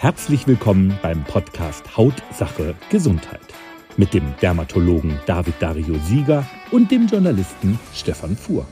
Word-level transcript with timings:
Herzlich 0.00 0.46
willkommen 0.46 0.96
beim 1.02 1.24
Podcast 1.24 1.96
Hautsache 1.96 2.76
Gesundheit 2.88 3.40
mit 3.96 4.14
dem 4.14 4.32
Dermatologen 4.40 5.18
David 5.26 5.54
Dario 5.58 5.96
Sieger 6.04 6.46
und 6.70 6.90
dem 6.92 7.08
Journalisten 7.08 7.80
Stefan 7.92 8.36
Fuhr. 8.36 8.64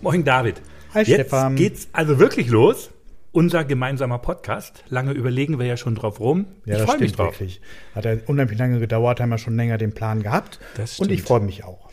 Moin 0.00 0.24
David. 0.24 0.62
Hi 0.94 1.00
Jetzt 1.02 1.12
Stefan. 1.12 1.56
geht's 1.56 1.88
also 1.92 2.18
wirklich 2.18 2.48
los. 2.48 2.90
Unser 3.32 3.64
gemeinsamer 3.64 4.18
Podcast. 4.18 4.82
Lange 4.88 5.12
überlegen 5.12 5.58
wir 5.58 5.66
ja 5.66 5.76
schon 5.76 5.94
drauf 5.94 6.20
rum. 6.20 6.46
Ja, 6.64 6.74
ich 6.74 6.80
das 6.80 6.90
freue 6.90 7.00
mich 7.00 7.08
stimmt 7.10 7.18
drauf. 7.18 7.26
wirklich. 7.34 7.60
Hat 7.94 8.04
ja 8.06 8.16
unheimlich 8.26 8.58
lange 8.58 8.78
gedauert, 8.78 9.20
haben 9.20 9.28
wir 9.28 9.36
schon 9.38 9.56
länger 9.56 9.76
den 9.76 9.92
Plan 9.92 10.22
gehabt. 10.22 10.58
Das 10.78 10.98
Und 11.00 11.10
ich 11.10 11.20
stimmt. 11.20 11.28
freue 11.28 11.40
mich 11.40 11.64
auch. 11.64 11.90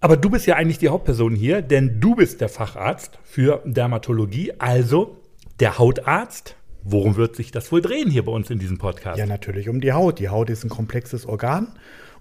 Aber 0.00 0.16
du 0.16 0.30
bist 0.30 0.46
ja 0.46 0.56
eigentlich 0.56 0.78
die 0.78 0.88
Hauptperson 0.88 1.34
hier, 1.34 1.60
denn 1.60 2.00
du 2.00 2.14
bist 2.14 2.40
der 2.40 2.48
Facharzt 2.48 3.18
für 3.24 3.60
Dermatologie, 3.66 4.52
also 4.58 5.18
der 5.60 5.76
Hautarzt. 5.78 6.56
Worum 6.82 7.16
wird 7.16 7.36
sich 7.36 7.50
das 7.50 7.70
wohl 7.72 7.82
drehen 7.82 8.10
hier 8.10 8.24
bei 8.24 8.32
uns 8.32 8.50
in 8.50 8.58
diesem 8.58 8.78
Podcast? 8.78 9.18
Ja, 9.18 9.26
natürlich 9.26 9.68
um 9.68 9.80
die 9.80 9.92
Haut. 9.92 10.18
Die 10.18 10.28
Haut 10.28 10.50
ist 10.50 10.64
ein 10.64 10.70
komplexes 10.70 11.26
Organ. 11.26 11.68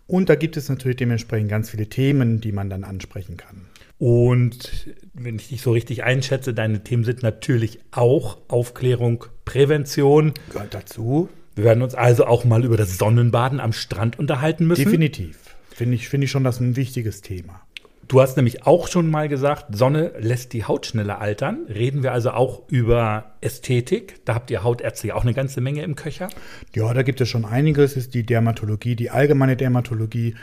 Und 0.07 0.29
da 0.29 0.35
gibt 0.35 0.57
es 0.57 0.69
natürlich 0.69 0.97
dementsprechend 0.97 1.49
ganz 1.49 1.69
viele 1.69 1.87
Themen, 1.87 2.41
die 2.41 2.51
man 2.51 2.69
dann 2.69 2.83
ansprechen 2.83 3.37
kann. 3.37 3.67
Und 3.99 4.95
wenn 5.13 5.35
ich 5.35 5.49
dich 5.49 5.61
so 5.61 5.71
richtig 5.71 6.03
einschätze, 6.03 6.53
deine 6.53 6.83
Themen 6.83 7.03
sind 7.03 7.21
natürlich 7.21 7.79
auch 7.91 8.37
Aufklärung, 8.47 9.25
Prävention. 9.45 10.33
Gehört 10.51 10.73
dazu. 10.73 11.29
Wir 11.55 11.65
werden 11.65 11.83
uns 11.83 11.93
also 11.93 12.25
auch 12.25 12.45
mal 12.45 12.63
über 12.63 12.77
das 12.77 12.97
Sonnenbaden 12.97 13.59
am 13.59 13.73
Strand 13.73 14.17
unterhalten 14.17 14.65
müssen. 14.65 14.85
Definitiv. 14.85 15.37
Finde 15.69 15.95
ich, 15.95 16.09
finde 16.09 16.25
ich 16.25 16.31
schon 16.31 16.43
das 16.43 16.59
ein 16.59 16.75
wichtiges 16.75 17.21
Thema. 17.21 17.61
Du 18.09 18.19
hast 18.19 18.37
nämlich 18.37 18.65
auch 18.65 18.87
schon 18.87 19.07
mal 19.07 19.29
gesagt, 19.29 19.67
Sonne 19.77 20.13
lässt 20.17 20.53
die 20.53 20.63
Haut 20.63 20.87
schneller 20.87 21.21
altern. 21.21 21.67
Reden 21.69 22.01
wir 22.01 22.11
also 22.11 22.31
auch 22.31 22.63
über 22.67 23.35
Ästhetik. 23.39 24.25
Da 24.25 24.33
habt 24.33 24.49
ihr 24.49 24.63
Hautärzte 24.63 25.09
ja 25.09 25.13
auch 25.13 25.21
eine 25.21 25.35
ganze 25.35 25.61
Menge 25.61 25.83
im 25.83 25.93
Köcher. 25.93 26.27
Ja, 26.73 26.91
da 26.91 27.03
gibt 27.03 27.21
es 27.21 27.29
schon 27.29 27.45
einiges. 27.45 27.91
Es 27.91 27.97
ist 27.97 28.15
die 28.15 28.25
Dermatologie, 28.25 28.95
die 28.95 29.11
allgemeine 29.11 29.55
Dermatologie 29.55 30.33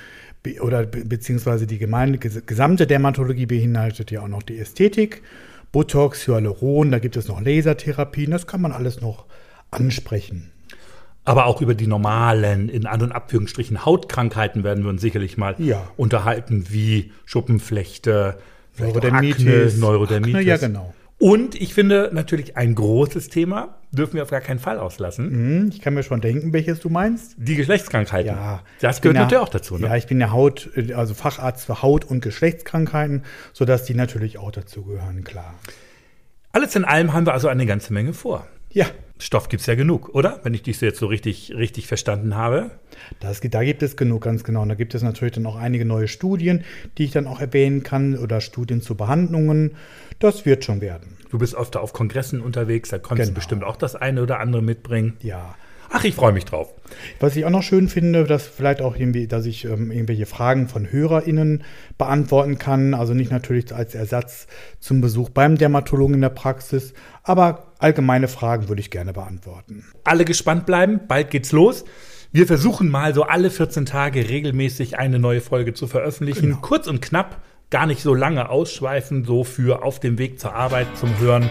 oder 0.60 0.86
be 0.86 1.04
beziehungsweise 1.04 1.66
die 1.66 1.78
gemeine, 1.78 2.18
ges 2.18 2.46
gesamte 2.46 2.86
Dermatologie 2.86 3.46
beinhaltet 3.46 4.12
ja 4.12 4.20
auch 4.20 4.28
noch 4.28 4.44
die 4.44 4.60
Ästhetik, 4.60 5.22
Botox, 5.72 6.28
Hyaluron, 6.28 6.92
da 6.92 7.00
gibt 7.00 7.16
es 7.16 7.26
noch 7.26 7.40
Lasertherapien, 7.40 8.30
das 8.30 8.46
kann 8.46 8.60
man 8.60 8.70
alles 8.70 9.00
noch 9.00 9.26
ansprechen. 9.72 10.52
Aber 11.26 11.46
auch 11.46 11.60
über 11.60 11.74
die 11.74 11.86
normalen, 11.88 12.68
in 12.68 12.86
An- 12.86 13.02
und 13.02 13.12
Abführungsstrichen, 13.12 13.84
Hautkrankheiten 13.84 14.64
werden 14.64 14.84
wir 14.84 14.90
uns 14.90 15.00
sicherlich 15.02 15.36
mal 15.36 15.56
Ja. 15.58 15.82
unterhalten, 15.96 16.66
wie 16.70 17.12
Schuppenflechte, 17.24 18.38
Neurodermitis. 18.78 19.40
Akne, 19.74 19.80
Neurodermitis. 19.80 20.34
Akne, 20.36 20.46
ja, 20.48 20.56
genau. 20.56 20.94
Und 21.18 21.54
ich 21.54 21.72
finde 21.72 22.10
natürlich 22.12 22.58
ein 22.58 22.74
großes 22.74 23.28
Thema, 23.30 23.78
dürfen 23.90 24.14
wir 24.14 24.22
auf 24.22 24.30
gar 24.30 24.42
keinen 24.42 24.58
Fall 24.58 24.78
auslassen, 24.78 25.30
Hm, 25.30 25.68
ich 25.72 25.80
kann 25.80 25.94
mir 25.94 26.02
schon 26.02 26.20
denken, 26.20 26.52
welches 26.52 26.78
du 26.80 26.90
meinst. 26.90 27.34
die 27.38 27.56
Geschlechtskrankheiten. 27.56 28.32
Ja, 28.32 28.62
Das 28.80 29.00
gehört 29.00 29.16
ja- 29.16 29.22
natürlich 29.22 29.42
auch 29.42 29.48
dazu. 29.48 29.78
Ne? 29.78 29.86
Ja, 29.86 29.96
ich 29.96 30.06
bin 30.06 30.20
ja 30.20 30.30
Haut, 30.30 30.70
also 30.94 31.14
Facharzt 31.14 31.64
für 31.66 31.80
Haut- 31.82 32.04
und 32.04 32.20
Geschlechtskrankheiten, 32.20 33.24
sodass 33.54 33.84
die 33.84 33.94
natürlich 33.94 34.36
auch 34.38 34.50
dazugehören, 34.52 35.24
klar. 35.24 35.54
Alles 36.52 36.76
in 36.76 36.84
allem 36.84 37.12
haben 37.14 37.26
wir 37.26 37.32
also 37.32 37.48
eine 37.48 37.64
ganze 37.66 37.92
Menge 37.94 38.12
vor. 38.12 38.46
Ja, 38.76 38.84
Stoff 39.18 39.48
gibt's 39.48 39.64
ja 39.64 39.74
genug, 39.74 40.10
oder? 40.14 40.40
Wenn 40.42 40.52
ich 40.52 40.62
dich 40.62 40.78
jetzt 40.82 40.98
so 40.98 41.06
richtig, 41.06 41.54
richtig 41.56 41.86
verstanden 41.86 42.34
habe. 42.34 42.72
Das, 43.20 43.40
da 43.40 43.64
gibt 43.64 43.82
es 43.82 43.96
genug, 43.96 44.24
ganz 44.24 44.44
genau. 44.44 44.60
Und 44.60 44.68
da 44.68 44.74
gibt 44.74 44.94
es 44.94 45.02
natürlich 45.02 45.32
dann 45.32 45.46
auch 45.46 45.56
einige 45.56 45.86
neue 45.86 46.08
Studien, 46.08 46.62
die 46.98 47.04
ich 47.04 47.10
dann 47.12 47.26
auch 47.26 47.40
erwähnen 47.40 47.82
kann 47.82 48.18
oder 48.18 48.42
Studien 48.42 48.82
zu 48.82 48.94
Behandlungen. 48.94 49.76
Das 50.18 50.44
wird 50.44 50.62
schon 50.66 50.82
werden. 50.82 51.16
Du 51.30 51.38
bist 51.38 51.54
oft 51.54 51.74
auf 51.78 51.94
Kongressen 51.94 52.42
unterwegs, 52.42 52.90
da 52.90 52.98
konntest 52.98 53.28
du 53.28 53.32
Genau. 53.32 53.36
bestimmt 53.36 53.64
auch 53.64 53.76
das 53.76 53.96
eine 53.96 54.22
oder 54.22 54.40
andere 54.40 54.60
mitbringen. 54.60 55.16
Ja. 55.22 55.54
Ach, 55.88 56.04
ich 56.04 56.14
freue 56.14 56.32
mich 56.32 56.44
drauf. 56.44 56.74
Was 57.18 57.34
ich 57.34 57.46
auch 57.46 57.50
noch 57.50 57.62
schön 57.62 57.88
finde, 57.88 58.24
dass 58.24 58.46
vielleicht 58.46 58.82
auch 58.82 58.96
irgendwie, 58.96 59.26
dass 59.26 59.46
ich 59.46 59.64
ähm, 59.64 59.90
irgendwelche 59.90 60.26
Fragen 60.26 60.68
von 60.68 60.92
HörerInnen 60.92 61.64
beantworten 61.96 62.58
kann. 62.58 62.92
Also 62.92 63.14
nicht 63.14 63.30
natürlich 63.30 63.74
als 63.74 63.94
Ersatz 63.94 64.48
zum 64.80 65.00
Besuch 65.00 65.30
beim 65.30 65.56
Dermatologen 65.56 66.16
in 66.16 66.20
der 66.20 66.28
Praxis, 66.28 66.92
aber 67.22 67.65
allgemeine 67.78 68.28
Fragen 68.28 68.68
würde 68.68 68.80
ich 68.80 68.90
gerne 68.90 69.12
beantworten. 69.12 69.84
Alle 70.04 70.24
gespannt 70.24 70.66
bleiben, 70.66 71.00
bald 71.06 71.30
geht's 71.30 71.52
los. 71.52 71.84
Wir 72.32 72.46
versuchen 72.46 72.90
mal 72.90 73.14
so 73.14 73.22
alle 73.22 73.50
14 73.50 73.86
Tage 73.86 74.28
regelmäßig 74.28 74.98
eine 74.98 75.18
neue 75.18 75.40
Folge 75.40 75.74
zu 75.74 75.86
veröffentlichen. 75.86 76.60
Kurz 76.60 76.86
und 76.86 77.00
knapp, 77.00 77.42
gar 77.70 77.86
nicht 77.86 78.02
so 78.02 78.14
lange 78.14 78.50
ausschweifen, 78.50 79.24
so 79.24 79.44
für 79.44 79.82
auf 79.84 80.00
dem 80.00 80.18
Weg 80.18 80.38
zur 80.38 80.54
Arbeit, 80.54 80.86
zum 80.96 81.18
Hören. 81.18 81.50